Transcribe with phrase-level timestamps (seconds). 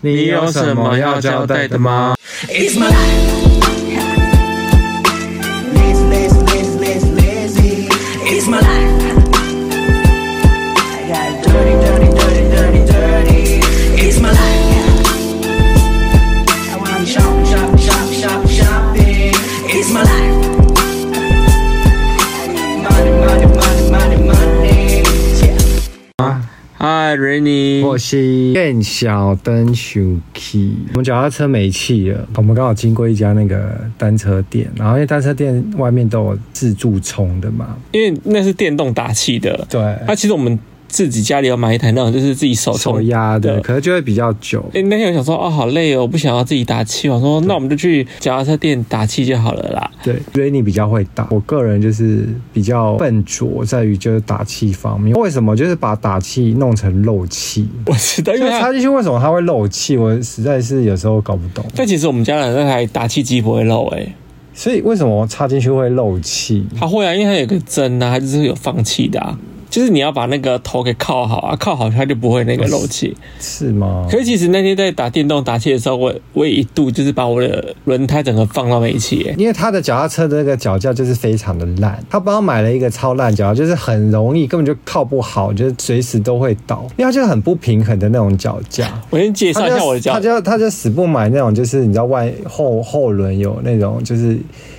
[0.00, 2.14] 你有什么要交代的吗？
[27.08, 30.72] 嗨，Rainy，我是变小灯 Suki。
[30.92, 39.66] 我们脚踏车没气了，我们刚好经过一家那个单车店，然后因为单车店外面都有自助充的嘛，因为那是电动打气的。
[39.70, 40.58] 对，那、啊、其实我们。
[40.88, 44.60] 自己家里要买一台那种，就是自己手手压的，可能就会比较久。
[44.68, 47.08] 哎、欸，那天我想说，哦，好累哦，我不想要自己打气。
[47.08, 49.90] 我说，那我们就去脚踏车店打气就好了啦。
[50.02, 55.14] 对，因为你比较会打，我个人就是比较笨拙在于就是打气方面。
[55.14, 55.54] 为什么？
[55.54, 57.68] 就是把打气弄成漏气。
[57.86, 59.96] 我知道，因为插进去为什么它会漏气？
[59.96, 61.64] 我实在是有时候搞不懂。
[61.74, 64.14] 但其实我们家的那台打气机不会漏哎、欸，
[64.54, 66.66] 所以为什么我插进去会漏气？
[66.78, 69.38] 它会啊，因为它有个针啊，它就是有放气的啊。
[69.70, 74.06] 就是你要把那个头给靠好啊，靠好它就不会那个漏气，是吗？
[74.10, 89.00] 可是其实那天在打电动打气的时候，我我也一度就是把我的轮胎整个放到没气，因为他的脚踏车的那个脚架就是非常的烂，他帮我买了一个超烂脚架，就是很容易根本就靠不好，就是随时都会倒，因为它就很不平衡的那种脚架。
[89.10, 94.38] 我先介绍一下我的脚，他就他就死不买那种，就是你知道外后后轮有那种就是。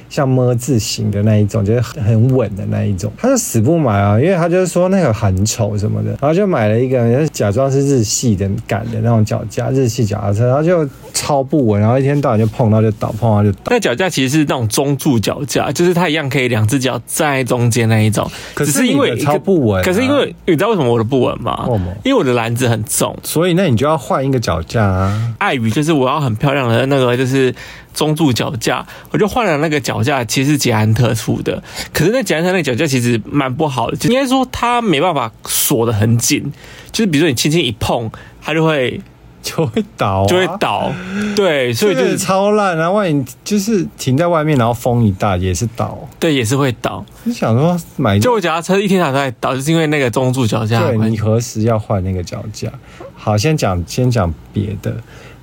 [0.09, 13.71] 像么字形的那一种，就是很很稳的那一种，他就死不买啊，因为他就是说那个很丑什么的，然后就买了一个，假装是日系的感的那种脚架，日系脚踏车，然后就超不稳，然后一天到晚就碰到就倒，碰到就倒。
[13.71, 21.67] 那脚架其实是那种中柱脚架，就是它一样可以两只脚站在中间那一种，可是因为超不稳、啊，可是因为你知道为什么我的不稳吗？
[22.03, 25.35] 因为我的篮子很重，所以那你就要换一个脚架啊。
[25.37, 27.53] 碍于就是我要很漂亮的那个就是。
[27.99, 31.61] 中柱脚架，我就换了那个脚架，其实是捷安特出的。
[31.91, 36.49] 可是那捷安特那个脚架其实蛮不好的，就应该说它没办法锁得很紧，
[36.93, 38.09] 就是比如说你轻轻一碰，
[38.41, 39.01] 它就会
[39.43, 40.93] 就会倒，就会倒。
[41.35, 42.77] 对， 所以就是超烂。
[42.77, 47.05] 然后万一就是停在外面，然后风一大也是倒，对，也是会倒。
[47.25, 50.87] 你想说买就我脚踏车一天到晚在倒，就是因为那个中柱脚架。
[50.87, 52.71] 对，你何时要换那个脚架？
[53.13, 54.95] 好，先讲先讲别的。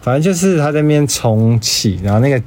[0.06, 2.41] 反正就是他在那边充气，然后那个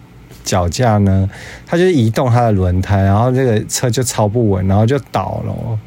[0.45, 1.29] 脚架呢，
[1.67, 5.79] 他就移动他的轮胎，然后这个车就超不稳，然后就倒了，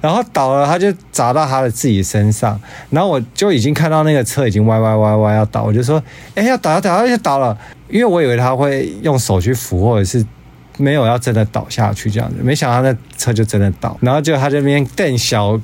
[0.00, 2.60] 然后倒了，他就砸到他的自己身上，
[2.90, 6.02] 然后我就已经看到那个车已经歪歪歪歪要倒，我就说，
[6.34, 7.56] 哎，要倒要倒要倒了，
[7.88, 10.26] 因为我以为他会用手去扶，或者是
[10.76, 15.60] 没有要真的倒下去这样子，没想到那车就真的倒，然后就他这边更小，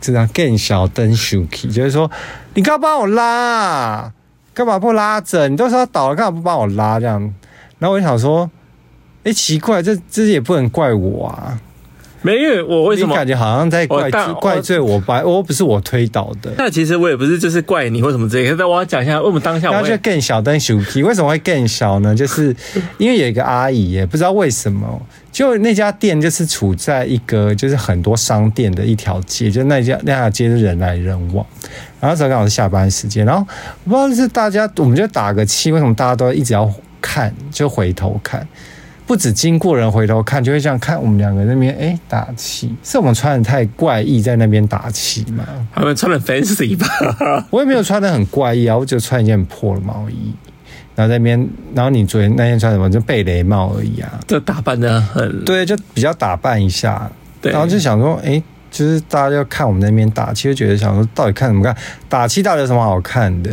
[0.00, 2.10] 这样更小灯 Suki，就是说，
[2.54, 4.10] 你刚帮我拉。
[4.56, 5.46] 干嘛不拉着？
[5.48, 7.20] 你都说倒了，干嘛不帮我拉这样？
[7.78, 8.50] 然后我就想说，
[9.22, 11.60] 哎、奇怪，这这也不能怪我啊。
[12.26, 14.10] 没有，我为什么感觉好像在怪
[14.40, 14.98] 怪罪我？
[15.00, 16.50] 把我不是我推倒的。
[16.58, 18.56] 那其实我也不是，就是怪你或什么之类的。
[18.58, 22.14] 但我要讲一下，为什么当下我就更小灯 Suki 为什么会更小呢？
[22.14, 22.54] 就是
[22.98, 25.00] 因为有一个阿姨，也不知道为什么。
[25.30, 31.44] 就那家店就是处在一个就是很多商店的一条街，就那家那条街是人来人往，
[32.00, 33.46] 然后那时候刚好是下班时间，然后
[33.84, 36.72] 我不知道是大家，我们就打个气，为什么大家都一直要
[37.02, 38.48] 看，就回头看，
[39.06, 45.44] 不止经过人回头看，就会这样看我们两个那边哎打气，是我们穿的太怪异在那边打气吗？
[45.72, 47.46] 他们穿的 fancy 吧？
[47.50, 50.34] 我也没有穿的很怪异啊，我就穿一件很破的毛衣。
[50.96, 52.90] 然后在那边，然后你昨天那天穿什么？
[52.90, 54.18] 就贝雷帽而已啊。
[54.26, 57.10] 就打扮的很对，就比较打扮一下。
[57.42, 61.76] 对，然后就想说，哎，就是大家要看我们那边打气，就觉得想说，到底看什么看？
[62.08, 63.50] 打气到底有什么好看的？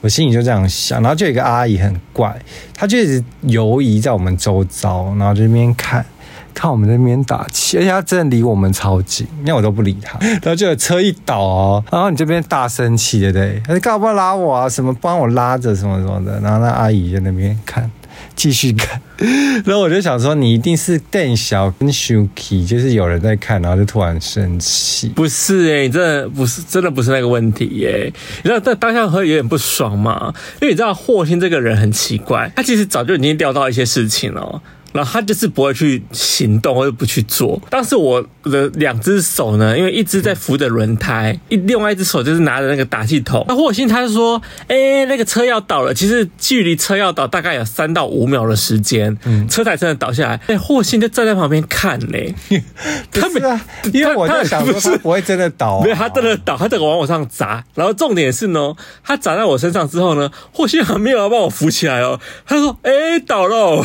[0.00, 1.00] 我心里就这样想。
[1.02, 2.36] 然后就有一个阿姨很怪，
[2.74, 6.04] 她就一直游移在我们周遭，然后就那边看。
[6.52, 10.18] 看我们这边打气，而且她真的离我们超近，因为我都不理她。
[10.18, 13.62] 然后就有车一倒哦，然后你这边大声气对不对？
[13.64, 14.68] 她说干嘛拉我啊？
[14.68, 16.40] 什么帮我拉着什么什么的？
[16.40, 17.88] 然后那阿姨在那边看，
[18.34, 19.00] 继续看。
[19.66, 25.08] 然后我就想说，你一定是邓小跟 Suki，就是有人在看，然后就突然生气。
[25.10, 28.12] 不是哎、欸，你真的不是，真的不是那个问题耶、
[28.42, 30.32] 你知道，在当下会有点不爽嘛？
[30.60, 34.62] 因为你知道霍心这个人很奇怪，他其实早就已经料到一些事情了。
[34.92, 37.60] 然后他就是不会去行动或者不去做。
[37.70, 43.44] 当时我的两只手呢，因为一只在扶着轮胎，一另外一只手就是拿着那个打气筒。
[43.48, 50.34] 那霍信他就说：“哎、欸，那个车要倒了。”其实距离车要倒大概有三到五秒的时间，嗯，车才真的倒下来。
[50.46, 52.34] 哎、欸，霍信就站在旁边看嘞。
[53.12, 53.60] 他没啊，
[53.92, 57.62] 因为我在想说他不会真的倒、啊，没有，他真的倒，他整个往我上砸。
[57.74, 62.18] 然后重点是呢，他砸在我身上之后呢，霍信还没有要帮我扶起来哦。
[62.46, 63.84] 他说：“哎、欸，倒了。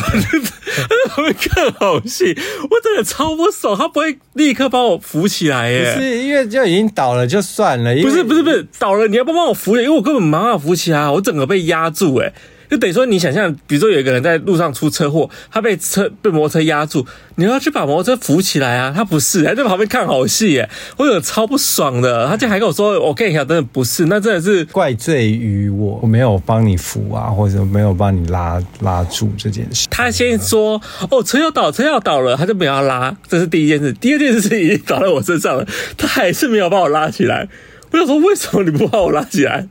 [1.08, 2.36] 他 会看好戏，
[2.70, 3.76] 我真的超不爽。
[3.76, 5.94] 他不会立刻帮我扶起来耶？
[5.94, 7.94] 不是，因为就已经倒了，就算了。
[8.02, 9.76] 不是，不是，不是倒了，你要不帮我扶？
[9.76, 12.32] 因为我根本没办法扶起来，我整个被压住，哎。
[12.70, 18.92] 就等于说，你想象，比如说有一个人在路上出车祸，他被车被摩托车压住，你要去把摩托车扶起来啊？
[18.94, 20.68] 他不是，还在旁边看好戏，耶。
[20.96, 22.26] 我有超不爽的。
[22.26, 30.80] 他竟然还跟我说：“我跟你讲，真的不是，那真的是怪罪于我，我没有帮你扶啊，或者没有帮你拉拉住这件事。”他先说
[31.10, 33.92] ：“哦，车要倒，车要倒了。”他就没有要拉，这是第一件事。
[33.92, 35.66] 第二件事是已经倒在我身上了，
[35.96, 37.48] 他还是没有把我拉起来。
[37.92, 39.68] 我想说，为什么你不把我拉起来？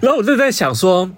[0.00, 1.10] 然后我就在想说。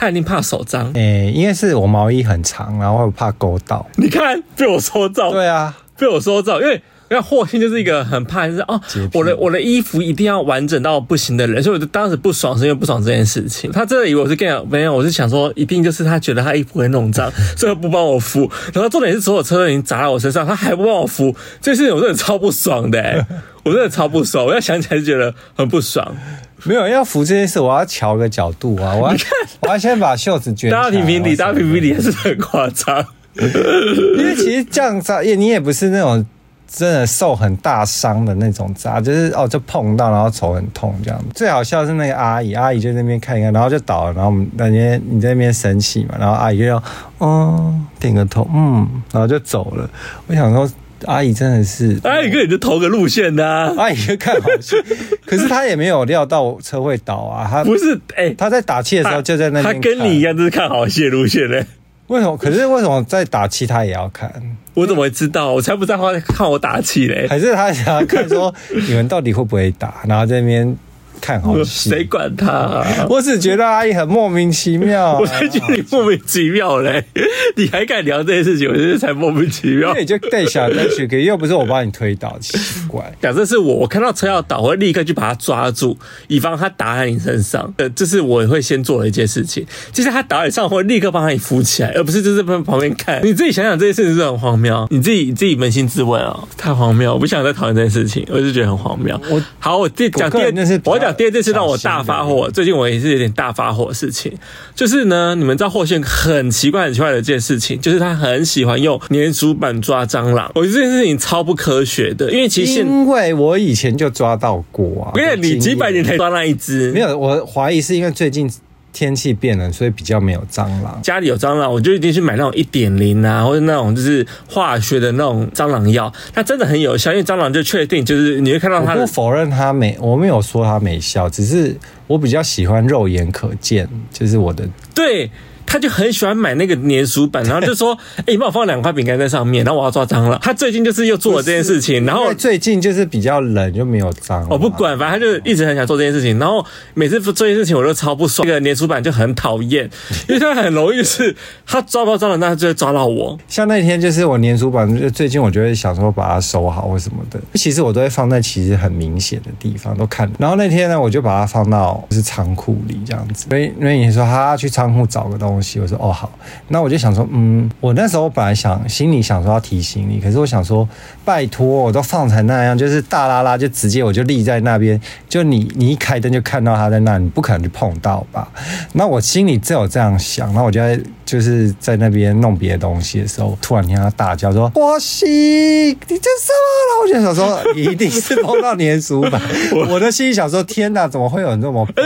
[0.00, 3.86] 他一定怕手脏，诶、欸，因为是我毛衣很长，然后我怕勾到。
[3.96, 8.80] 你看被我说中，对啊，被我说中，因为因为霍信就是一个很怕，就是哦，
[9.12, 13.70] 我的我的衣服一定要完整到不行的人，所以我就当时不爽，是因为不爽这件事情。
[13.70, 18.50] 他真的以为我是跟你没有，我是想说，一定就是他觉得他衣服会弄脏， 所以他不帮我扶。
[18.72, 23.26] 然后重点是所有车都已经砸到我身上，他还不帮我扶，这事情我真的超不爽的、欸，
[23.64, 26.16] 我真的超不爽，我要想起来就觉得很不爽。
[26.64, 28.94] 没有要扶这件事，我要调个角度啊！
[28.98, 29.26] 我要看，
[29.60, 30.70] 我要先把袖子卷。
[30.70, 33.04] 大家评评理，大家评评理还是很夸张。
[33.36, 36.24] 因为其实这样扎，也你也不是那种
[36.66, 41.20] 真的受很大伤的那种扎，就是哦，就碰到然后手很痛这样。
[41.34, 46.82] 最好笑是那个阿姨，阿姨就在那边看一看，然后就倒了，然后我们那边你在那边生气嘛，然后阿姨就要
[47.18, 49.88] 哦点个头，嗯，然后就走了。
[50.26, 50.68] 我想说。
[51.06, 54.76] 阿姨真的是，阿姨跟你就同个路线的，啊，阿姨就看好戏，
[55.26, 57.48] 可是她也没有料到车会倒啊。
[57.50, 61.64] 她不是，哎、欸，他在打气的时候就在那边，他跟你一样都是看好戏的路线嘞。
[62.08, 62.36] 为什么？
[62.36, 64.30] 可是为什么在打气他也要看？
[64.74, 65.52] 我怎么会知道？
[65.52, 67.26] 我才不在乎看我打气嘞。
[67.28, 68.54] 还是他想要看说
[68.88, 70.02] 你们到底会不会打？
[70.06, 70.76] 然后在那边。
[71.20, 73.06] 看好戏，谁管他、啊？
[73.08, 75.18] 我只觉得阿姨很莫名其妙、啊。
[75.20, 77.04] 我才觉得你莫名其妙嘞，
[77.56, 78.68] 你还敢聊这些事情？
[78.68, 79.92] 我觉得才莫名其妙。
[79.94, 82.58] 那你就带小单去，可又不是我帮你推倒，奇
[82.88, 83.12] 怪。
[83.20, 85.96] 假设是我，我看到车要倒，我会立刻去把它抓住，
[86.28, 87.72] 以防它打在你身上。
[87.76, 89.66] 呃，这是我会先做的一件事情。
[89.92, 93.20] 其实他倒在你上，我会立刻帮你扶起来，而不是就是在旁边看。
[93.22, 94.86] 你自己想想，这件事情是很荒谬。
[94.90, 97.12] 你自己你自己扪心自问啊，太荒谬！
[97.12, 99.20] 我不想再讨论这件事情，我就觉得很荒谬。
[99.30, 100.52] 我好，我第讲第二，
[100.84, 101.09] 我讲。
[101.12, 104.32] 第二件事让我大发火，最近我也是有点大发火的事情，
[104.74, 118.50] 就是呢，你们知道霍信很奇怪很奇怪的一件事情，就是他很喜欢用粘鼠板抓蟑螂，我觉得这件事情超不科学的，因为其实因为我以前就抓到过啊，没有你几百年才抓那一只，没有，我怀疑是因为最近。
[118.92, 121.00] 天气变了，所以比较没有蟑螂。
[121.02, 127.10] 家里有蟑螂，我就一定去买那种一点零啊，或者那种就是化学的那种蟑螂药，它真的很有效。
[127.12, 128.94] 因为蟑螂就确定就是你会看到它。
[128.94, 131.76] 我不否认它没，我没有说它没效，只是
[132.06, 135.30] 我比较喜欢肉眼可见，就是我的对。
[135.72, 144.48] 他就很喜欢买那个粘鼠板，然后就说：“哎、欸，你帮我放两块饼干在上面，然后我要抓蟑螂。”他最近就是又做了这件事情，然后最近就是比较冷，就没有蟑螂。
[144.50, 146.36] 我不管，反正他就一直很想做这件事情。
[146.40, 148.44] 然后每次做这件事情，我都超不爽。
[148.48, 149.88] 那个粘鼠板就很讨厌，
[150.28, 153.38] 因为他很容易是他抓不到蟑螂，但他就会抓到我。
[153.46, 157.40] 像那天就是我粘鼠板，就最近我就会想说把它收好或什么的。
[157.54, 160.28] 其实我都会放在其实很明显的地方都看。
[160.36, 163.46] 然后那天呢，我就把它放到就是仓库里这样子。
[163.48, 166.30] 所以因为你说他要去仓库找个东西，我说哦好。
[166.68, 170.88] 那我就想说，嗯，我那时候本来想心里想说要提醒你，可是我想说，
[171.30, 178.48] 拜托，我都放成那样，就是大拉拉，就直接我就立在那边，就你你一开灯就看到他在那，你不可能去碰到吧？
[178.94, 189.40] 那我心里只有这样想，那我就在就是在那边弄别的东西的时候，突然听他大叫说：“霍信，你这什么了？”我就想说，一定是碰到粘鼠板。
[189.88, 192.04] 我的心里想说：“天哪，怎么会有人这么笨？”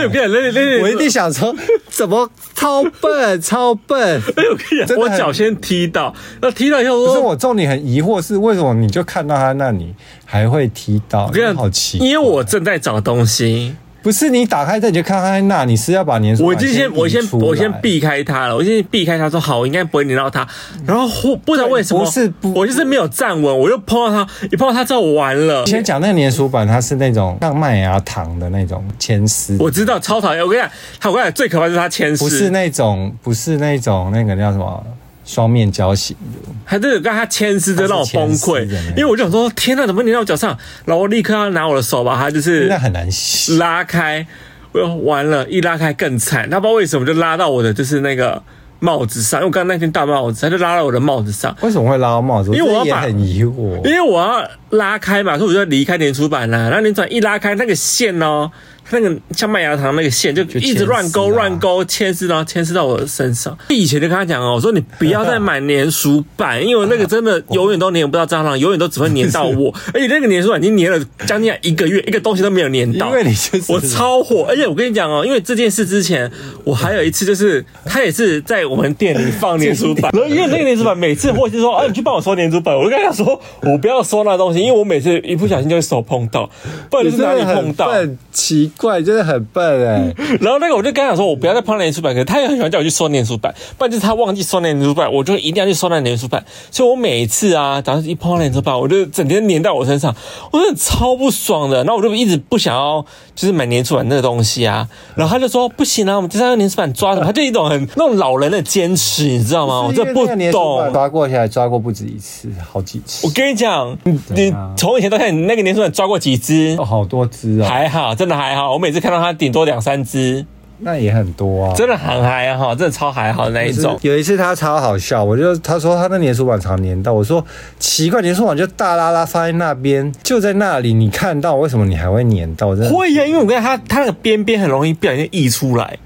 [0.83, 1.55] 我一定想说
[1.89, 9.93] ：“怎么超笨，超笨？”哎呦，我脚先踢到，那踢到以后，可是我重点很疑惑是为什么你就看到他那里
[10.25, 11.31] 还会踢到？
[11.55, 13.75] 好奇，因为我正在找东西。
[14.01, 16.49] 不是你打开这你就看看那，你是要把粘鼠板？
[16.49, 20.47] 我就先我先我先避开他了，我先避开他说好，我应该不会粘到他。
[20.85, 25.63] 然后不知道为什么，不是不我就是没有站稳，我就碰到他，一碰到他之后完了。
[25.63, 30.43] 以前讲那个粘鼠板，它是那种像麦芽糖的那种牵丝，我知道超讨厌。
[30.43, 34.85] 我跟你讲，我跟你讲最可怕就是它牵丝，不是那种不是那种那个叫什么
[35.25, 38.63] 双面胶型的，还是跟他牵丝，真让我崩溃。
[38.91, 40.57] 因为我就想说，天呐，怎么粘到我脚上？
[40.85, 44.25] 然后我立刻要拿我的手把它就是那很难洗，拉开。
[44.71, 48.43] 我完了，一拉开更惨，他不知道为什么就拉到我的就是那个
[48.79, 51.55] 帽子上，因为我刚刚那件大帽子，他就拉到我的帽子上。
[51.61, 52.51] 为什么会拉到帽子？
[52.51, 56.69] 因为我要把很疑惑，因为我要拉开嘛，所以我就要离开粘鼠板啦。
[56.69, 58.51] 然后粘鼠板一拉开，那个线哦。
[58.91, 63.57] 那个像麦芽糖那个线就一直乱勾乱勾牵丝，然后牵丝到我的身上。
[63.69, 69.73] 以前就跟他讲哦，我说你不要再买粘鼠板，因为那个真的永远都粘不到蟑螂，永远都只会粘到我。
[69.93, 73.09] 而且那个粘鼠板已经粘了将近一个月，一个东西都没有粘到。
[73.09, 76.31] 因为你就是我超火，而且我跟你讲哦，因为这件事之前
[76.63, 86.47] 我还有一次，就是他也是在我们店里放粘鼠板， 然后因为那个粘鼠板每次或是说啊，你去帮我收粘鼠板，我就跟他说我不要收那东西，因为我每次一不小心就会手碰到，
[86.91, 87.91] 不然就是哪里碰到。
[88.31, 90.13] 奇怪，真的很笨哎。
[90.41, 96.43] 然后那个我就跟他讲说，我不要再碰粘书板，可是他也很喜欢叫我去收粘书板，不然就是他忘记收粘书板，我就一定要去收那粘书板。
[96.71, 100.15] 所以我每一次啊，只要一碰到粘书板，我就整天粘在我身上，
[100.51, 101.77] 我真的超不爽的。
[101.83, 103.05] 然后我就一直不想要，
[103.35, 104.87] 就是买粘鼠板那个东西啊。
[105.15, 109.81] 然后他就说不行啊，我们就是要用粘鼠板抓什么，他就一种很那种老人的坚持，你知道吗？
[109.81, 110.91] 我真的不懂。
[110.93, 113.27] 抓过下来，抓过不止一次，好几次。
[113.27, 113.97] 我跟你讲，
[114.29, 116.75] 你从以前到现在，你那个粘鼠板抓过几只？
[116.79, 118.15] 哦，好多只啊，还好。
[118.15, 120.45] 真的还好，我每次看到它顶多两三只，
[120.79, 121.73] 那也很多啊。
[121.75, 123.97] 真的很还好，真的超还好那一种。
[124.01, 127.43] 有一次他超好笑，我就他说他那粘鼠板常粘到，我说
[127.79, 132.75] 奇怪，粘鼠板就大拉拉放在那边，就在那里，你看到为什么你还会粘到？
[132.75, 135.97] 真的会呀，因为我跟他他那个边边很容易不小心溢出来，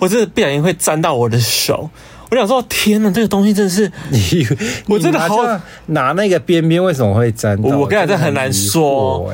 [0.00, 1.88] 我真的不小心会沾到我的手。
[2.30, 4.46] 我想说，天哪，这个东西真的是你，
[4.86, 5.38] 我真的好
[5.86, 7.74] 拿那个边边为什么会沾到？
[7.74, 9.32] 我跟你讲，这很难说。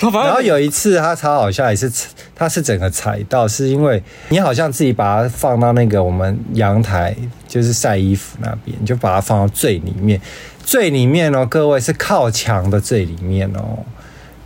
[0.00, 1.90] 然后有一次他超好笑，也是
[2.34, 7.16] 他是整个踩到，是因为你好像自己把它放到那个我们阳台，
[7.48, 10.20] 就是晒衣服那边，就把它放到最里面，
[10.62, 13.78] 最里面哦，各位是靠墙的最里面哦。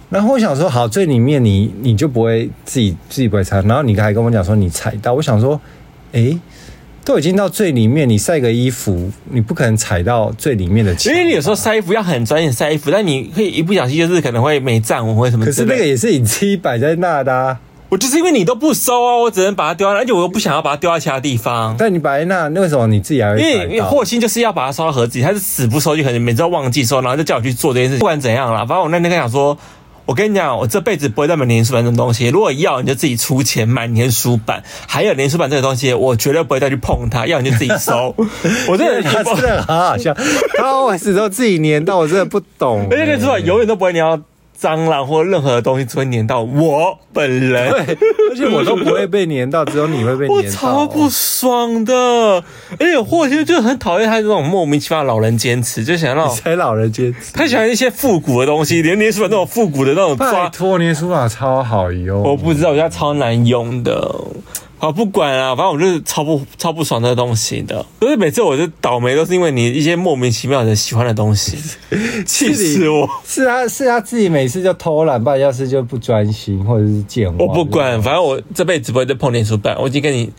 [0.09, 5.61] 然后我想说，好，最里面你你就不会自己自己不会踩，然后你还跟我讲说你踩到，我想说，
[6.13, 6.39] 诶。
[7.11, 11.13] 都已经到最里面，你晒个衣服，你不可能踩到最里面的墙。
[11.13, 15.45] 因为你有时候晒衣服要很专业晒衣服，但你可以一不小心就是可能会没站稳或者什么。
[15.45, 17.59] 可是那个也是你自己摆在那的啊。
[17.89, 21.75] 我就是因为你都不收啊，我只能把它丢在那，而且我又不想要把它丢在其他地方。
[21.77, 23.41] 但你摆在那，那为什么你自己还会？
[23.41, 27.99] 因为因为霍心就是要把它收到盒子里，他是死不收，就可能每次都忘记收，然后就叫我去做这件事。
[27.99, 29.59] 不管怎样啦，反正我那天跟他讲说。
[30.11, 32.27] 我跟你讲，我这辈子不会再买连书板这种东西。
[32.27, 34.65] 如果要，你就自己出钱买连书板。
[34.89, 37.29] 还有连书板这个东西，我绝对不会再去碰它。
[37.29, 38.13] 要你就自己收。
[38.67, 40.13] 我真的真的很好笑，
[40.59, 42.89] 他每次都自己粘到，我真的不懂。
[42.91, 44.21] 而且连书板永远都不会粘到。
[44.61, 47.97] 蟑螂或任何的东西只会粘到我本人，对，
[48.31, 50.37] 而且我都不会被粘到，只有你会被 粘到。
[50.37, 51.95] 我超不爽的，
[52.79, 64.15] 而且霍先生就很讨厌他这种莫名其妙的老人坚持，就想让才老人坚持，他喜欢一些复古的东西，连粘鼠法那种复古的那种抓拖粘书法超好用，我不知道，我觉得超难用的。
[64.81, 67.85] 好，不管啊，反正我就是超不超不爽这个东西的。
[68.01, 71.59] 所以每次我就倒霉，都是因为你一些莫名其妙的喜欢的东西，
[72.25, 73.07] 气死我！
[73.27, 77.37] 是啊，是他自己每次就偷懒，不然要是就不专心，或者是健忘。
[77.37, 80.33] 我不管，反正我这辈子不会再碰念书板，我已经跟你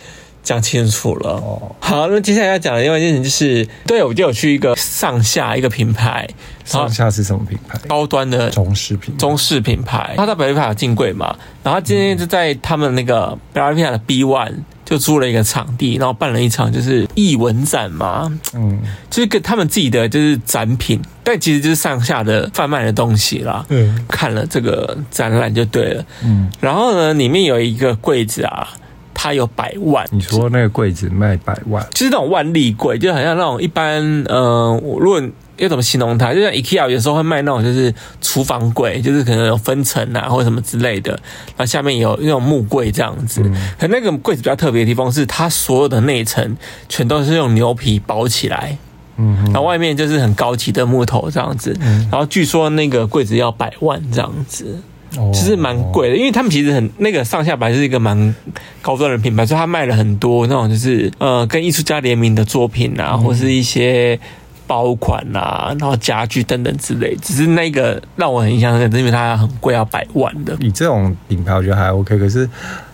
[0.44, 1.32] 讲清楚了。
[1.32, 6.28] 哦，好，那接下来要讲的另外一件事情就是，对，我就有去一个上下一个品牌。
[6.64, 7.78] 上下是什么品牌？
[7.88, 10.14] 高端的中式品中式品牌。
[10.16, 11.36] 他在北利卡有进柜嘛？
[11.64, 14.54] 然后今天就在他们那个北利卡的 B One
[14.86, 18.32] 就租了一个场地，然后办了一场就是艺文展嘛。
[18.54, 18.80] 嗯，
[19.10, 23.66] 就是跟他们自己的就是展品，但其实就是上下的贩卖的东西啦。
[23.70, 26.06] 嗯，看了这个展览就对了。
[26.24, 28.70] 嗯，然后呢，里面有一个柜子啊，
[29.22, 30.04] 它有百万。
[30.10, 35.22] 你说那个柜子卖百万，就是那种万利柜，就好像那种一般，嗯、呃，如果。
[35.58, 36.34] 要怎么形容它？
[36.34, 41.12] 就像 IKEA 有时候会卖那种，就是厨房柜，就是可能有分层啊，或者什么之类的。
[41.12, 43.44] 然后下面有那种木柜这样子。
[43.46, 46.58] 嗯、可那个柜子比较特别的地方是，它所有的内层
[46.90, 48.76] 全都是用牛皮包起来，
[49.18, 51.78] 嗯哼，然后外面就是很高级的木头这样子。
[51.80, 54.82] 嗯、然后据说那个柜子要百万这样子，
[55.34, 58.36] 其实蛮贵的，因为他们其实很那个上下白是一个蛮
[58.82, 64.20] 高端的品牌，所以他卖了很多那种就是呃跟艺术家联名的作品啊，或是一些。
[64.68, 70.56] 包款啊，然后家具等等之类，只是那个让我很印象深刻，因为它很贵，要百万的。
[70.62, 72.50] 你这种品牌我觉得还 OK，可是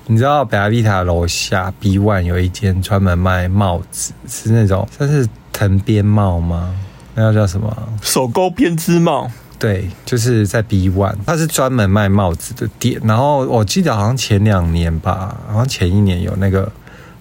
[0.08, 6.74] 你知道北阿丽塔楼下 B One 有一间专门卖帽子，是那种算是藤编帽吗？
[7.14, 7.72] 那要叫什么？
[8.02, 9.30] 手工编织帽。
[9.60, 13.02] 对，就是在 B One，它是专门卖帽子的店。
[13.04, 16.72] 然后我记得好像前两年吧，好像前一年有那个。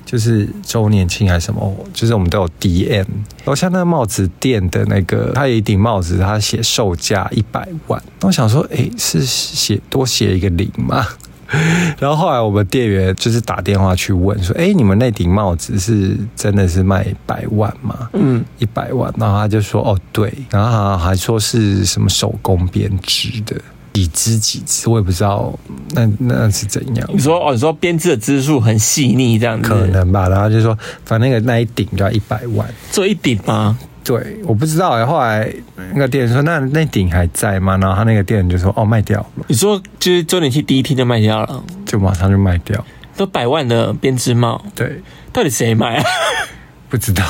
[0.07, 3.05] 就是周年庆还是什么，就是我们都有 DM。
[3.45, 8.01] 楼下那个帽子店的那个，他有一顶帽子，他写售价一百万。
[8.21, 11.05] 我想说，哎，是写多写一个零吗？
[11.99, 19.13] 然后后来我们店员就是打电话去问说：“哎，你们那顶帽子是真的是卖百万吗？”嗯，一百万。
[19.17, 23.57] 然后他就说：“哦，对。”然后他还说是什么手工编织的，
[23.95, 25.57] 几只几只，我也不知道
[25.93, 27.09] 那那是怎样。
[27.13, 30.29] 你说哦，你说编织的支数很细腻这样子，可能吧？
[30.29, 33.79] 然后就说，反正那个那一顶就要一百万，做一顶吗？
[34.07, 35.05] 对，我不知道哎。
[35.05, 35.53] 后来
[35.93, 42.83] 那个店员说：“那那顶还在吗？”然后他那个店员就说：“哦，卖掉了。”你说就是周年庆第一天就卖掉了，就马上就卖掉，
[43.17, 44.65] 都百万的编织帽。
[44.77, 46.05] 对，到底谁买啊？
[46.89, 47.25] 不知道，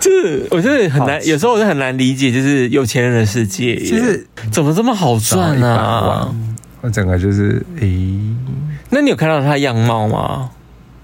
[0.00, 6.34] 就是我觉得很难，有时候我就很难理解，就是有钱人的世界，就是怎么这么好赚啊？
[6.80, 8.18] 我整个就是诶，
[8.88, 10.48] 那你有看到他样貌吗？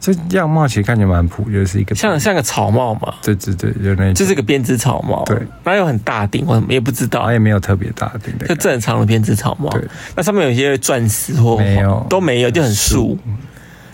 [0.01, 3.15] 这样帽其实看起来蛮普，就是一个像像个草帽嘛。
[3.23, 5.23] 对对对，就那就是个编织草帽。
[5.27, 9.69] 对，哪有很大顶，我也不知道，也没有特别大顶的，就正常的编织草帽。
[9.69, 9.85] 对，
[10.17, 13.19] 那上面有一些钻石或没有都没有，就很素。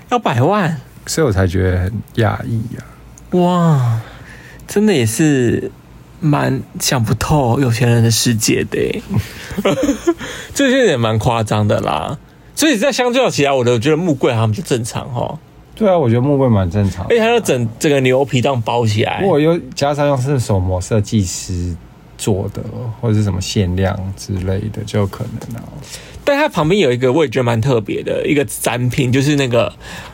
[0.08, 2.86] 要百万，所以我才觉得很讶异啊！
[3.32, 4.00] 哇，
[4.68, 5.72] 真的也是
[6.20, 9.02] 蛮想不透有钱人的世界的，
[10.54, 12.16] 这些也蛮夸张的啦。
[12.54, 15.36] 所以在相较起来，我都觉得木柜他们就正常哈。
[15.76, 19.20] 对啊，我觉得木柜蛮正常，而且它要整这个牛皮这样包起来。
[19.20, 21.76] 如果又加上用是手模设计师
[22.16, 22.62] 做的，
[22.98, 25.62] 或者是什么限量之类的，就有可能啊。
[26.24, 29.70] 但它旁边有一个，我也觉得蛮特别的一个展品，就是那个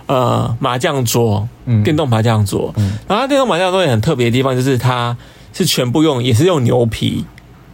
[0.07, 2.75] 呃麻将桌，嗯，电动麻将桌。
[2.77, 5.17] 嗯，然后它电动麻将桌也很特别的地方，就是它
[5.53, 7.25] 是全部用，也是用牛皮，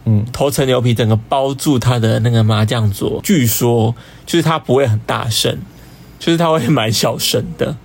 [0.05, 3.19] 嗯，头层牛皮整个包住它的那个麻将桌。
[3.23, 3.95] 据说
[4.27, 5.57] 就是它不会很大声。
[6.19, 7.75] 就是它会蛮小声的，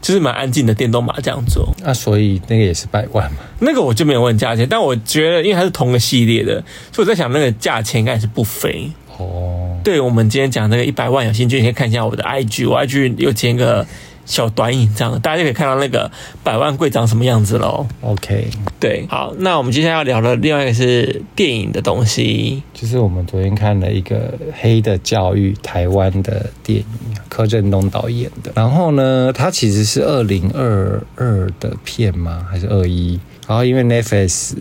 [0.00, 1.74] 就是蛮安静的电动麻将桌。
[1.82, 3.38] 那、啊、所以那个也是百万嘛？
[3.60, 8.90] 那个我就没有问价钱，但我觉得因为它是同个系列的，所以我在想那个价钱应该是不菲。
[9.16, 13.84] 哦，对，我们今天讲那个一百万，有兴趣你可以看一下我的 IG，我 IG 有签个。
[14.28, 16.08] 小短影这样，大家就可以看到那个
[16.44, 17.86] 百万柜长什么样子喽。
[18.02, 24.16] OK，对，好，那我们接下来要聊的另外一个是电影的东西，就是我们昨天看了一个
[24.60, 26.84] 《黑的教育》台湾的电影，
[27.30, 28.52] 柯震东导演的。
[28.54, 32.46] 然后呢，它其实是二零二二的片吗？
[32.50, 33.18] 还是二一？
[33.48, 34.52] 然后因为 Netflix。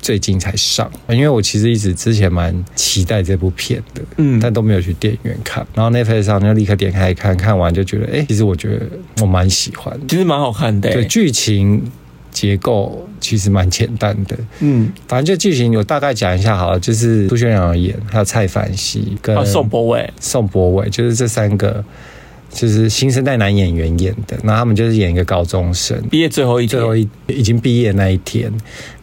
[0.00, 5.66] 最近才上，因为我其实一直之前蛮期待这部片的，嗯，但都没有去电影院看。
[5.74, 8.86] 然后 Netflix 上就立刻点开看，看完就觉得，哎、欸，其实我觉得
[9.20, 10.90] 我蛮喜欢，其实蛮好看的。
[10.92, 11.82] 对，剧情
[12.30, 21.84] 结构其实蛮简单的，嗯，反正就剧情我大概讲一下好了，就是朱轩阳演，还有蔡凡熙跟宋博伟，宋博伟就是这三个。
[22.52, 28.52] 就是新生代男演员演的，那他们就是演一个高中生，毕业最后一天，最后一已经毕业那一天，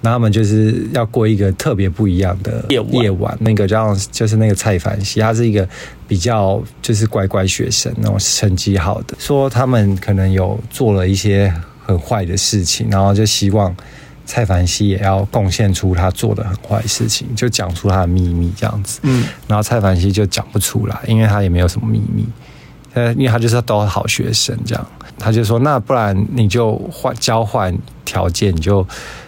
[0.01, 2.93] 那他们就是要过一个特别不一样的夜晚。
[2.93, 5.67] 夜晚那个叫就是那个蔡凡熙，他是一个
[6.07, 11.51] 比较就是乖乖学生，那种成绩好的，说他们可能有做了一些
[11.85, 13.73] 很坏的事情，然后就希望
[14.25, 18.99] 蔡凡熙也要贡献出他做的很坏的事情，就讲出他的秘密这样子。
[19.03, 22.25] 嗯，然后蔡凡熙就讲不出来，因为他也没有什么秘密。
[22.97, 24.87] 呃，因为他就是都好学生，这样，
[25.19, 28.83] 他就说，那不然你就换交换条件，你就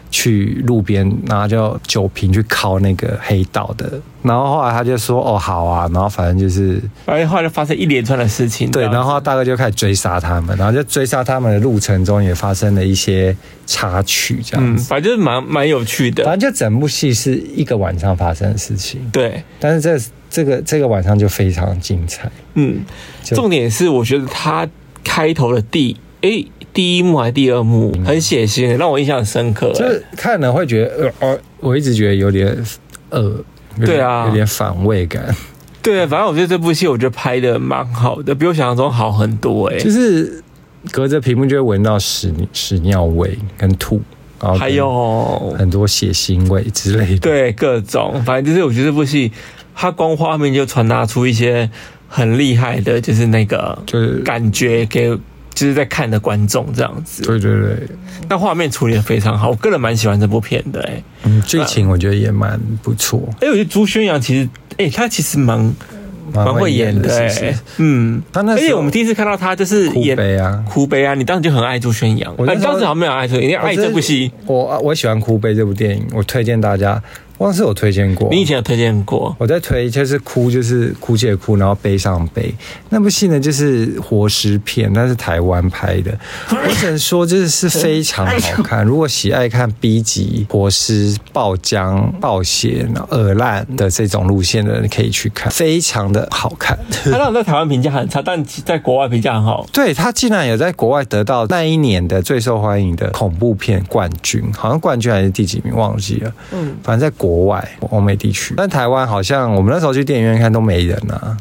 [0.09, 4.01] 去路边拿就酒瓶去敲那个黑道的。
[4.23, 5.87] 然后后来他就说，哦，好啊。
[5.93, 8.71] 然后反正就是，而且后来就发生一连串的事情。
[8.71, 13.35] 对，然后大哥就开始追杀他们，然后就追杀他们的路程中也发生了一些
[13.67, 16.23] 插曲，这样子，嗯，反正就是蛮蛮有趣的。
[16.25, 18.99] 反正就整部戏是一个晚上发生的事情。
[19.11, 20.09] 对，但是这。
[20.29, 22.85] 这个这个晚上就非常精彩，嗯，
[23.23, 24.67] 重点是我觉得他
[25.03, 32.55] 开头的第诶第一幕还是第二幕很血腥，让我印象很深刻，就是看了会觉得呃，我一直觉得有点
[33.09, 33.43] 呃，
[33.83, 35.35] 对啊，有点反胃感，
[35.81, 40.43] 对啊，反正我觉得这部戏我觉得拍的蛮好的，比我想象中好很多诶，就是
[40.91, 43.99] 隔着屏幕就会闻到屎屎尿味跟吐，
[44.59, 49.31] 还有很多血腥味之类的，对，各种，反正就是我觉得这部戏。
[49.81, 51.69] 他光画面就传达出一些
[52.09, 55.07] 很厉害的，就是那个就是感觉给
[55.55, 57.23] 就是在看的观众这样子。
[57.23, 57.87] 对对对，
[58.27, 60.81] 那画面处理的非常好，我个人蛮喜欢这部片的。
[60.81, 63.21] 哎，嗯，剧情我觉得也蛮不错。
[63.39, 65.73] 哎，我觉得朱轩阳其实，哎，他其实蛮
[66.33, 67.17] 蛮会演的。
[67.17, 72.33] 哎，嗯，他那而且我们第一次看到他就是演哭悲啊，哭悲啊，你当时就很爱朱轩阳。
[72.37, 74.29] 我当时好像没有爱朱，你爱这部戏。
[74.45, 77.01] 我我喜欢哭悲这部电影，我推荐大家。
[77.39, 82.53] 忘是有推荐过，你以前有推荐过，我在推就是哭，就是哭泣的哭，然后悲伤悲。
[82.89, 86.17] 那部戏呢，就是活尸片，那是台湾拍的。
[86.49, 88.85] 我只能说，就是是非常好看。
[88.85, 96.77] 如果喜爱看 B 级活尸、爆浆、爆血、耳烂的这种路线的人，可以去看，非常的好看。
[97.09, 99.65] 他让在台湾评价很差，但在国外评价很好。
[99.71, 106.33] 对，他竟然有在国外得到那一年的最受欢迎的恐怖片冠军，好像冠军还是第几名忘记了。
[106.51, 111.37] 嗯，反正在国外欧美地区，但台湾好像我们那时候去电影院看都没人啊。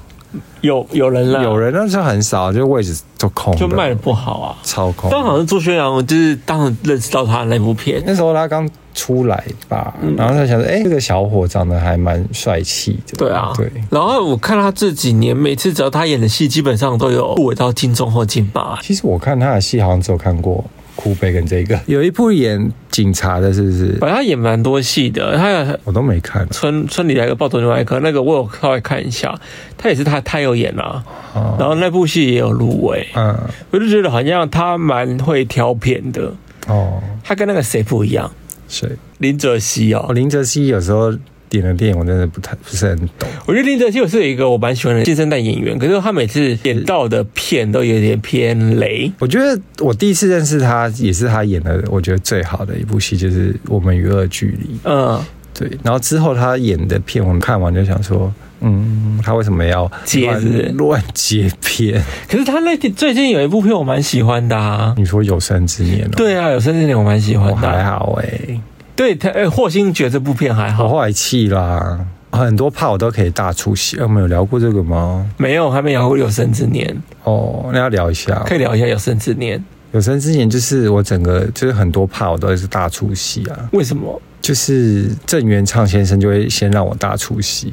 [0.60, 5.08] 有有人了，有人，但是很少，就位置都空，就卖的不好啊，超空。
[5.10, 13.16] 但好像朱轩洋，就是当时认识到他的那部片，那时候他刚出来吧，嗯、然后他想说，哎、欸，这个小伙长得还蛮帅气的。
[13.16, 13.70] 对啊，对。
[13.88, 18.82] 然后我看他这几年，每次只要他演的戏，基本上都有入围到金钟或金马。
[18.82, 20.62] 其实我看他的戏，好像只有看过。
[20.98, 23.92] 哭悲跟这个有一部演警察的，是不是？
[24.00, 26.44] 反正他演蛮多戏的，他有我都没看。
[26.50, 29.32] 村村里来个暴走牛外科，那个我有稍微看一下，
[29.76, 33.06] 他也是他他有演啊，哦、然后那部戏也有入围。
[33.14, 33.32] 嗯，
[33.70, 36.34] 我就觉得好像他蛮会挑片的
[36.66, 37.00] 哦。
[37.22, 38.28] 他跟那个谁不一样？
[38.66, 38.88] 谁？
[39.18, 41.14] 林哲熹哦，林哲熹有时候。
[41.48, 43.28] 点的电影我真的不太不是很懂。
[43.46, 49.10] 我觉得林哲熹是有一个我蛮喜欢的新生代演员，可是他每次演到的片都有点偏雷。
[49.18, 54.74] 我觉得我第一次认识他也是他演的，我觉得最好的一部戏就是《我们与恶距离》。
[54.84, 55.20] 嗯，
[55.54, 55.70] 对。
[55.82, 60.30] 然后之后他演的片，我们看完就想说，嗯，他为什么要接
[60.74, 62.02] 乱接片？
[62.28, 64.94] 可是他那最近有一部片我蛮喜欢的啊。
[64.96, 66.14] 你说《有生之年》哦？
[66.16, 68.60] 对啊，《有生之年》我蛮喜欢的，还好哎、欸。
[68.98, 70.82] 对他，哎，霍星觉得这部片还好。
[70.82, 73.96] 我后来弃啦，很多怕我都可以大出戏。
[74.00, 75.24] 我们有聊过这个吗？
[75.36, 77.00] 没有，还没聊过有生之年。
[77.22, 78.42] 哦，那要聊一下。
[78.44, 79.64] 可以聊一下有生之年。
[79.92, 83.68] 有生之年就是我整个就是很多怕我都是大出戏啊。
[83.70, 84.20] 为什么？
[84.42, 87.72] 就是郑元畅先生就会先让我大出戏，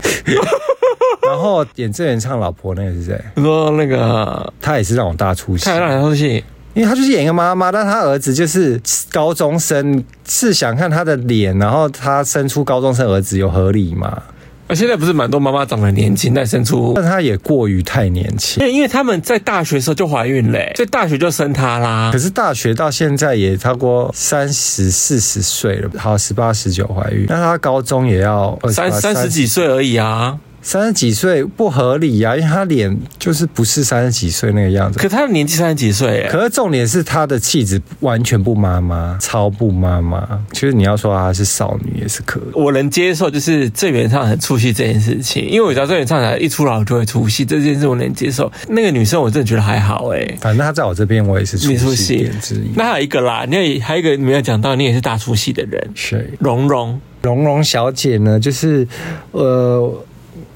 [1.27, 3.19] 然后演郑元畅老婆那个是谁？
[3.33, 6.43] 你说那个他也是让我大出戏，他让你大出戏。
[6.75, 8.79] 因为他就是演一个妈妈，但他儿子就是
[9.11, 14.21] 高中生，是想看他的脸，然后他生出高中生儿子有合理吗？
[14.67, 18.59] 而现在不是蛮多妈妈长得年轻，但生出，但她也过于太年轻。
[18.61, 22.09] 因为因为他们在大学时候就怀孕嘞，所以大学就生她啦。
[22.11, 30.39] 可是大学到现在也超过三十四十岁了，好十八十九怀孕，那她高中也要三三十几岁而已啊。
[30.65, 34.97] 三十几岁不合理呀、啊，因为他脸就是不是三十几岁那个样子。
[34.97, 40.27] 可他的年纪三十几岁，可是重点是他的气质完全不妈妈，超不妈妈。
[40.53, 48.51] 其实你要说她是少女也是可以，我能接受，就是郑元畅很出戏这件事情，因为我知道郑元畅一出来就会出戏，这件事我能接受。
[48.67, 52.71] 那个女生我真的觉得还好哎，反正她在我这边我也是出戏点之一。
[52.75, 56.27] 那还有一个啦，你也还有一个你没有讲到，你也是大出戏的人，谁？
[56.39, 58.39] 蓉蓉，蓉蓉小姐呢？
[58.39, 58.87] 就是
[59.29, 60.03] 呃。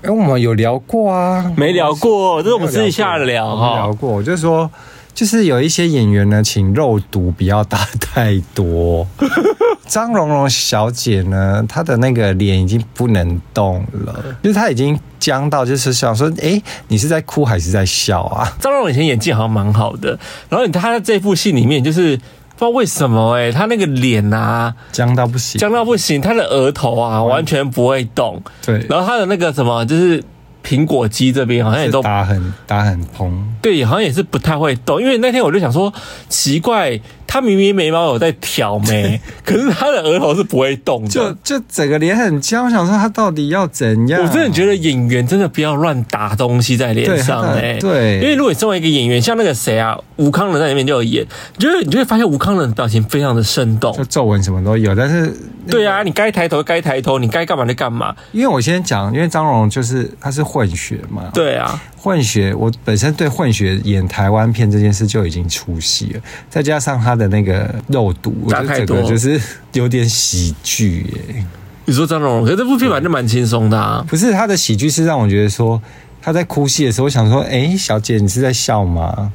[0.02, 1.52] 哎，我们有聊过啊？
[1.58, 3.76] 没聊过，这是我们私底下聊哈。
[3.76, 4.70] 聊过，我就说，
[5.14, 9.06] 就是有一些演员呢，请肉毒不要打太多。
[9.86, 18.56] 张蓉蓉小姐呢，她的那个脸已经不能动了，就是她已经僵到，就是想说，哎，你是在哭还是在笑啊？
[18.62, 22.18] 张蓉蓉以前演技好像蛮好的，然后她在这部戏里面就是。
[22.60, 28.44] 不知道为什么哎、欸，他那个脸啊，僵到不行，僵到不行，他的额头啊完全不会动。
[28.66, 30.22] 对，然后他的那个什么，就是
[30.62, 33.48] 苹果肌这边好像也都打很打很蓬。
[33.62, 35.02] 对，好像也是不太会动。
[35.02, 35.94] 因为那天我就想说，
[36.28, 37.00] 奇怪。
[37.32, 42.66] 他明明眉毛有在挑眉， 可是他的额头是不会动的，就就整个脸很僵。
[42.66, 44.20] 我想说他到底要怎样？
[44.24, 51.24] 我真的觉得演员真的不要乱打东西在脸上哎、欸，对，因为如果你身为一个演员，像那个谁啊，吴康仁在里面就有演，
[51.56, 54.96] 你就会你就会发现吴康仁的表情非常的生动，就皱纹什么都有。
[54.96, 55.22] 但是、
[55.66, 58.16] 那个、对啊，你该抬头该抬头，你该干嘛就干嘛。
[58.32, 67.76] 因为我先讲，因为张荣就是他是混血嘛，对啊，混血，我本身对混血演台湾片这件事就已经出戏了，再加上他的那个。
[67.90, 69.42] 肉毒，我觉得这个就是
[69.74, 71.44] 有点喜剧耶。
[71.86, 74.06] 你说张蓉蓉，可是这部片本来就蛮轻松的啊。
[74.08, 75.82] 不是他的喜剧是让我觉得说
[76.22, 79.32] 他在哭戏的时候，我想说，哎，小姐你是在笑吗？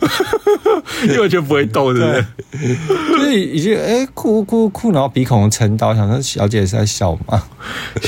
[1.02, 2.76] 因为完全不会逗，对不对？
[3.08, 7.42] 就是已经哎哭哭哭，然后鼻孔撑到，想说小姐是在笑吗？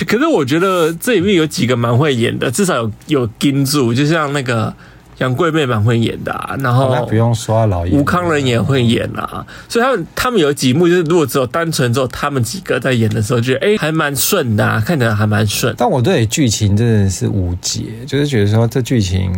[0.07, 4.73] 可是我觉得这里面有几个蛮会演的，至少有有盯住，就像那个。
[5.19, 15.75] 杨贵妹蛮会演的，啊，然后那不用说，老演吴康仁也会演啊，所以他们他们有几幕就是如果只有单纯只有他们几个在演的时候，觉得哎还蛮顺的，啊，看起来还蛮顺。
[15.79, 19.33] 但我对剧情真的是无解，就是觉得说这剧情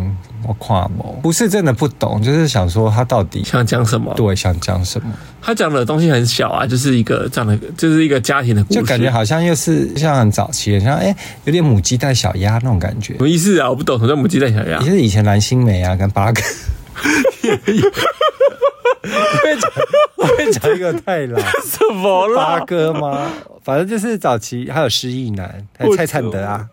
[0.47, 4.13] 我跨模不是真的不懂，就是想说他到底想讲什么？
[4.15, 5.11] 对，想讲什么？
[5.41, 13.13] 他讲的东西很小啊，就是一个这样的，就是一个家庭的故事，就感觉好像又是像很早期，像哎、欸，有点母鸡带小鸭那种感觉。
[13.13, 13.69] 什么意思啊？
[13.69, 14.79] 我不懂什么叫母鸡带小鸭。
[14.79, 16.41] 也是以前蓝心湄啊，跟八哥。
[19.01, 19.71] 我会讲，
[20.17, 22.35] 我会讲一个太老，什么了？
[22.35, 23.27] 八哥吗？
[23.63, 26.67] 反正就是早期还有失忆男，还有蔡灿德啊。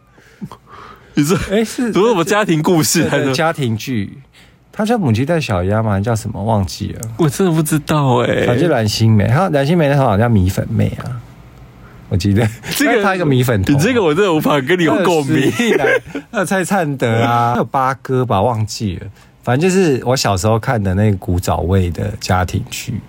[1.16, 4.18] 你说哎，是读什么家庭故事还是家庭剧？
[4.70, 5.98] 他叫母鸡带小鸭吗？
[5.98, 6.44] 叫什么？
[6.44, 8.46] 忘记了，我真的不知道哎、欸。
[8.46, 11.08] 反正蓝心湄，他蓝心湄那时候好像叫米粉妹啊，
[12.10, 15.50] 我记得这个他一个米粉头，你这个我真的无法跟你有共鸣。
[16.30, 19.06] 还有蔡灿德啊， 还有八哥吧，忘记了。
[19.42, 23.00] 反正就是我小时候看的那个古早味的家庭剧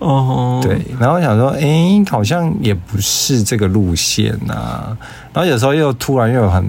[0.00, 4.96] 哦，对，然后我想说，哎、欸，好像也不是这个路线啊，
[5.32, 6.66] 然后有时候又突然又有很。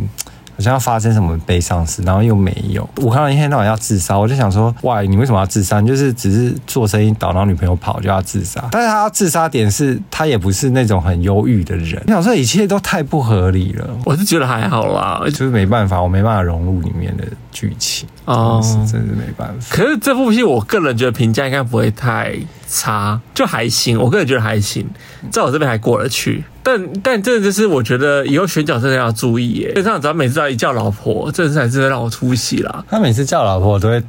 [0.55, 2.87] 好像要发生什么悲伤事，然后又没有。
[2.97, 5.79] 我看到一天到晚要自杀，我就想说，哇，你为什么要自杀？
[5.79, 8.63] 你就是只是做生意倒，然后女朋友跑就要自杀。
[8.71, 12.01] 但是他要自杀点是，他也不是那种很忧郁的人。
[12.07, 13.89] 我想说，一切都太不合理了。
[14.05, 19.75] 我是觉得还好啦，就是没办法，我没办法融入里面的剧情啊，真是真是没办法。
[19.75, 22.35] 可是这部戏，我个人觉得评价应该不会太
[22.67, 23.99] 差，就还行。
[23.99, 24.87] 我个人觉得还行，
[25.31, 26.43] 在我这边还过得去。
[26.63, 29.73] 但但这就是我觉得以后选角真的要注意耶。
[29.73, 32.85] 就像只要每次要一叫老婆，这才真的让我出戏啦。
[32.89, 34.01] 他每次叫老婆我都会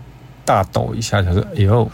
[0.45, 1.91] 大抖一下，就说：“哎呦。”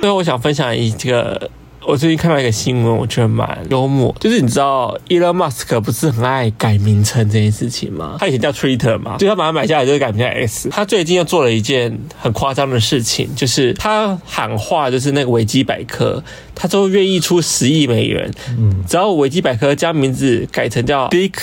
[0.00, 1.50] 最后我想分享一个。
[1.86, 4.12] 我最近看到一个新闻，我觉得蛮幽默。
[4.18, 8.16] 就是你知道，Elon Musk 不是很爱改名称这件事情吗？
[8.18, 10.68] 他以前叫 Twitter 嘛，就他把它买下来就改名叫 X。
[10.70, 16.20] 他最近又做了一件很夸张的事情，就是他喊话，就是那个维基百科，
[16.56, 21.34] 他都愿意出十亿美元，嗯，只要维基百科将名字改成叫 Dick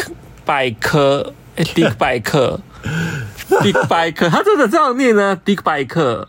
[0.44, 2.60] 百科，哎，Dick 百科，
[3.48, 6.28] Dick 百科，他真的这样念呢？Dick 百科。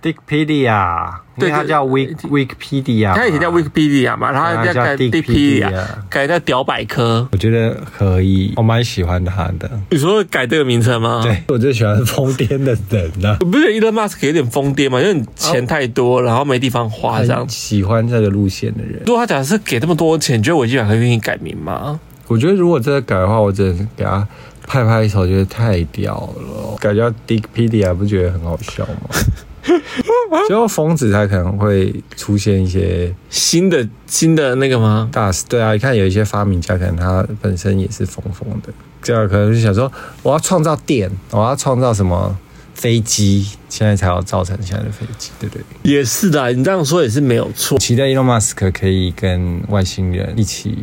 [0.00, 5.72] Dickpedia，对，它叫 Wik Wikipedia，它以前叫 Wikipedia 嘛，然后叫 Dickpedia，
[6.08, 7.26] 改叫屌百科。
[7.32, 9.68] 我觉得可以，我蛮喜欢他的。
[9.90, 11.20] 你说改这个名称吗？
[11.24, 13.36] 对，我最喜欢疯癫的人了。
[13.40, 15.00] 不是 Elon Musk 有点疯癫嘛？
[15.00, 17.44] 因为钱太多，然后没地方花，这样。
[17.48, 19.02] 喜欢这个路线的人。
[19.04, 21.98] 如果他假设给这么多钱，你觉得维基百科愿意改名吗？
[22.28, 24.28] 我觉得如果真的改的话，我真的给他
[24.66, 26.76] 拍拍手，觉得太屌了。
[26.78, 29.10] 改叫 Dickpedia，不觉得很好笑吗？
[30.48, 35.08] 最后疯子才可能会出现一些新的新的那个吗？
[35.12, 39.90] 大师对啊，你看有一些发明家，可能他本身也是疯疯的，这样可能就想说，
[40.22, 42.36] 我要创造电，我要创造什么
[42.74, 45.64] 飞机，现在才要造成现在的飞机，对不对？
[45.82, 47.78] 也是的，你这样说也是没有错。
[47.78, 50.78] 期待 Elon Musk 可以跟外星人一起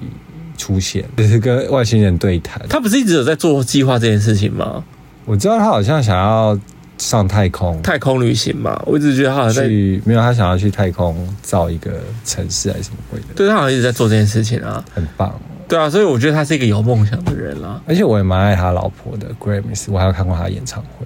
[0.57, 2.65] 出现，就是跟外星人对谈。
[2.69, 4.83] 他不是一直有在做计划这件事情吗？
[5.25, 6.57] 我知道他好像想要。
[6.97, 13.27] 上太空，太空旅行嘛，我一直觉得他好像在去，没有他想要去太空造一个城市还是什么鬼的。
[13.35, 15.37] 对，他好像一直在做这件事情啊，很棒。
[15.67, 17.81] 对啊，所以我觉得他是一个有梦想的人啦。
[17.87, 21.05] 而且我也蛮爱他老婆的 Grammys，我还有看过他的演唱会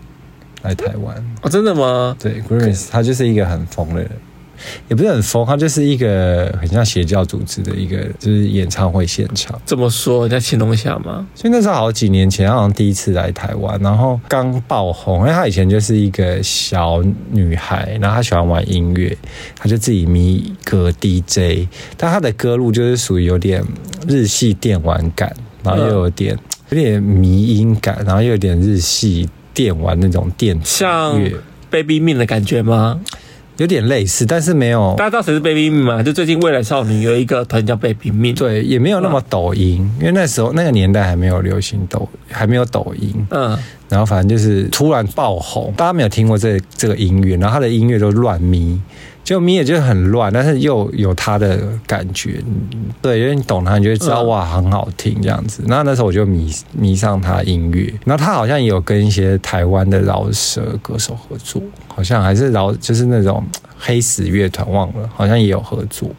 [0.63, 1.15] 来台湾。
[1.41, 2.15] 哦，真的吗？
[2.19, 4.11] 对，Grammys，他就是一个很疯的人。
[4.87, 9.59] 也不是很疯，他就是一个很像邪教组织的一个，就是演唱会现场。
[9.65, 10.25] 怎么说？
[10.25, 11.27] 你在形容一下吗？
[11.35, 19.17] 所以那时候好几年前，他好像第一次来台湾，然后刚爆红，因为他以前就是一个小女孩，然后她喜欢玩音乐，
[19.55, 21.67] 她就自己迷歌 DJ，
[21.97, 23.63] 但她的歌路就是属于有点
[24.07, 26.37] 日系电玩感，然后又有点
[26.69, 31.19] 有点迷音感，然后又有点日系电玩那种电子，像
[31.69, 32.99] Baby Mean 的感觉吗？
[33.59, 34.95] 有点类似，但是没有。
[34.97, 36.01] 大家知道谁是 Baby Mean 吗？
[36.01, 38.33] 就最近未来少女有一个团叫 Baby Mean。
[38.37, 43.13] 对，也没有那么抖音，因为那时候那个年代还没有流行抖，还没有抖音。
[43.31, 43.57] 嗯。
[43.89, 48.79] 然后反正就是突然爆红，大家没有听过这个、这个音乐，然后他的音乐都乱咪。
[49.23, 52.41] 就咪也就是很乱，但是又有他的感觉，
[53.01, 55.63] 对，因为你懂他，你就会知道哇，很好听这样子。
[55.67, 63.43] 那那时候我就迷迷上他音乐，然后他好像也有跟一些台湾的饶舌歌手合作，好像还是饶，就是那种
[63.79, 66.09] 黑死乐团，忘了，好像也有合作。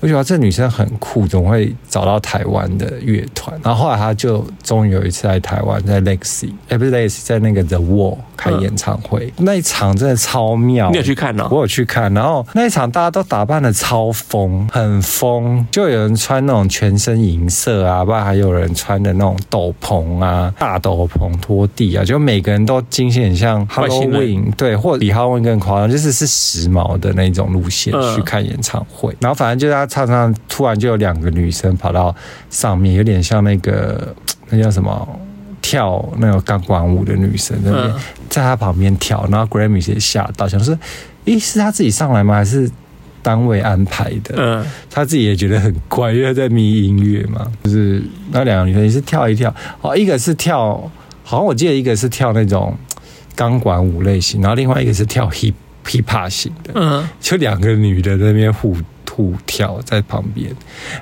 [0.00, 3.58] 我觉得这女生很酷，总会找到台湾的乐团。
[3.64, 10.90] 然后后来她就终于有一次来台湾，在 Legacy，哎，不是 Legacy，在那个 The Wall 开演唱会，那一场真的超妙。
[10.90, 11.48] 你有去看吗？
[11.50, 29.14] 我有去看，然后那一场大家都打扮的超疯，很疯，就有人穿那种全身银色啊，不然还有人穿的那种斗篷啊，大斗篷拖地啊，就每个人都精心很像 Halloween，对，或者比 Halloween 更夸张，就是是时髦的那种路线去看演唱会。
[29.20, 29.88] 然后反正就他。
[29.88, 32.14] 唱唱，突然就有两个女生跑到
[32.50, 34.14] 上面，有点像那个
[34.50, 35.20] 那叫什么
[35.62, 37.94] 跳那个钢管舞的女生在那边，
[38.28, 40.78] 在他旁边跳，然后 Grammy 也吓到，想说，
[41.24, 42.34] 诶，是他自己上来吗？
[42.34, 42.70] 还是
[43.22, 44.34] 单位安排的？
[44.36, 50.74] 嗯，他自己也觉得很怪，因为他在迷音乐嘛，就是那两个女生也是跳一跳，哦，一个是跳，
[51.24, 52.76] 好像我记得一个是跳那种
[53.34, 55.54] 钢管舞类型，然后另外一个是跳 hip
[55.88, 58.76] hip hop 型的，嗯，就两个女的在那边互。
[59.18, 60.48] 互跳在旁边，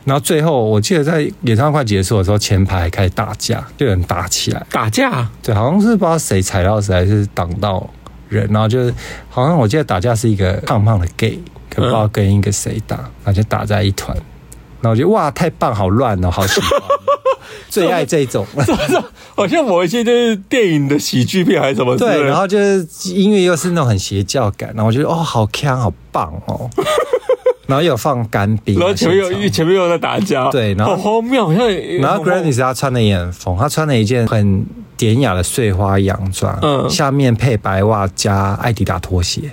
[0.07, 4.67] 然后最后我记得在演唱会结束的时候，前排还开始打架，就有人打起来。
[4.71, 5.29] 打架？
[5.43, 7.87] 对，好像是不知道谁踩到谁，还是挡到
[8.31, 8.95] 人，然后就是
[9.29, 14.17] 好像我记得打架是一个胖胖的 gay，可不知道跟一个谁打，然后就打在一团。
[14.81, 16.71] 然后我觉得哇，太棒，好乱哦，好喜欢，
[17.69, 18.47] 最爱这种。
[19.35, 21.97] 好像某一些就是电影的喜剧片还是什么？
[21.97, 26.71] 对，然后就是音乐又是那种很邪教感，然后我觉得哦，好强，好棒哦。
[27.67, 31.69] 然后又有放干冰，然后前面有前面又在打架，对，然后好荒谬，好像。
[31.99, 34.65] 然后 Granny 他穿的也很疯，他穿了一件很
[34.97, 39.51] 典雅的碎花洋装，嗯，下面配白袜加艾迪达拖鞋。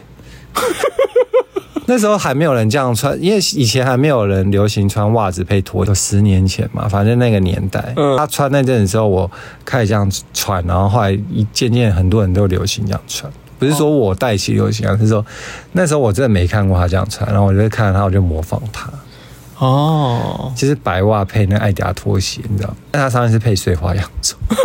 [1.85, 9.29] 那时候还没有人这样穿，因为以前还没有人流行穿袜子配拖鞋，就十年前嘛，反正那个年代，嗯，他穿那阵的时候，我
[9.65, 13.31] 开始这样穿，然后后来一渐渐很多人都流行这样穿。
[13.59, 15.25] 不是说我带起流行啊，是说
[15.71, 18.89] 那时候我真的没看过他这样穿，然后我就看到他，我就模仿他。
[19.59, 22.75] 哦，就是白袜配那爱迪达拖鞋，你知道？
[22.91, 24.37] 但他上面是配碎花洋装，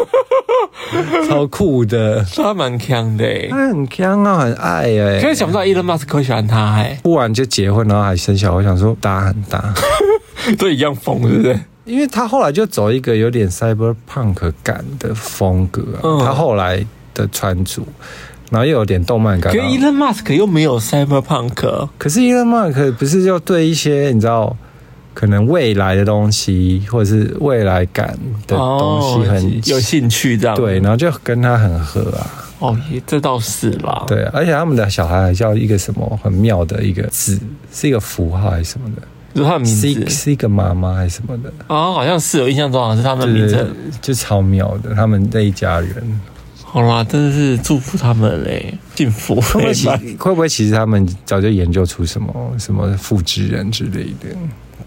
[1.28, 2.24] 超酷的。
[2.34, 5.20] 他蛮强的，他很强啊，很爱哎。
[5.20, 9.74] 可是想不到伊隆马斯克喜欢他哎，不然就结婚然后还生小孩，我想说搭很搭，
[10.58, 11.58] 都一样疯，对不对？
[11.84, 17.82] 因为他后来就走一个有点 cyberpunk 感的风格，嗯、他后来的穿着。
[18.50, 19.52] 然后又有点动漫感。
[19.52, 21.88] 可是 Elon Musk 又没有 Cyberpunk。
[21.98, 24.56] 可是 Elon Musk 不是就对一些你知道
[25.18, 32.46] 可能未来的东西或者是未来感的东西很有兴趣，这样对，然后就跟他很合啊。
[32.60, 34.04] 哦，这倒是啦。
[34.06, 37.36] 对，而且他们的小孩还叫一个什么很妙的一个字，
[37.72, 39.02] 是一个符号还是什么的？
[39.34, 41.52] 就是他的名字是，是一个妈妈还是什么的？
[41.66, 46.20] 啊，好像是，有印象中好像是他们的名字，就超妙的，他们这一家人。
[46.62, 49.34] 好啦，真的是祝福他们嘞，幸福。
[49.40, 54.28] 会不会其会不会其实他们早就研究出什么什么复制人之类的？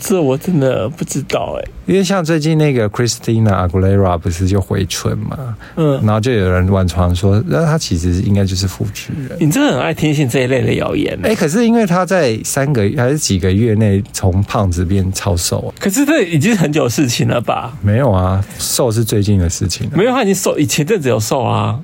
[0.03, 9.37] 这我真的不知道哎，因为像最近那个 Christina Aguilera 不是就回春嘛，嗯，然后就有人乱传说，那他其实应该就是复制人。
[9.39, 17.77] 你真的很爱听信这一类的谣言哎，可是因为他在三个月还是几个月内从胖子变超瘦，可是这已经很久的事情了吧？
[17.83, 21.79] 没有啊，瘦是最近的事情，没有，他已经瘦，以前阵子有瘦啊。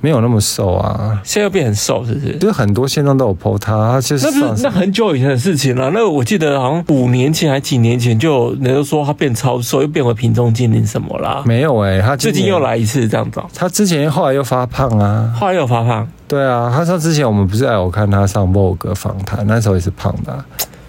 [0.00, 2.36] 没有那么瘦啊，现在又变很瘦，是不是？
[2.38, 5.90] 就是很多现状都有 po 他，他就是那不是那很久以前的事情了。
[5.92, 11.42] 那我记得好像五年前还几年前就人都说他变超瘦，又变回平中精灵什么啦？
[11.44, 13.42] 没有哎、欸，他最近又来一次这样子。
[13.54, 16.06] 他之前后来又发胖啊，后来又发胖。
[16.28, 20.44] 对啊，他上之前我们不是有看他上 Vogue 访谈，那时候也是胖的、啊。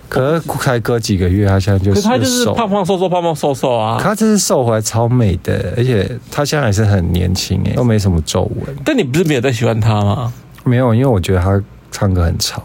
[0.09, 3.99] 可是才隔几个月，他现在就是，他就是胖胖瘦瘦，胖胖瘦瘦啊。
[4.01, 8.75] 他这是瘦回来超美的，而且他现在还是很年轻哎，都没什么皱纹。
[8.83, 10.33] 但你不是没有在喜欢他吗？
[10.63, 12.63] 没有，因为我觉得他唱歌很吵。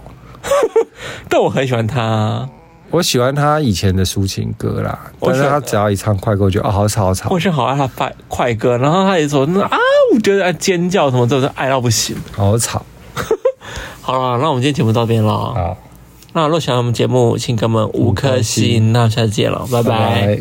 [1.28, 2.48] 但我很喜欢他，啊
[2.90, 4.98] 我喜欢他以前的抒情歌啦。
[5.20, 7.28] 但是他只要一唱快歌，我觉得哦，好吵好吵。
[7.30, 9.76] 我是好爱他快快歌，然后他也说那 啊，
[10.14, 12.82] 我觉得尖叫什么，都是爱到不行，好吵。
[14.00, 15.30] 好了，那我们今天节目到这边了。
[15.32, 15.76] 好。
[16.34, 18.92] 那如果喜欢我们节目，请给我们五颗星。
[18.92, 19.88] 那下次见了，拜拜。
[19.88, 20.32] 拜拜。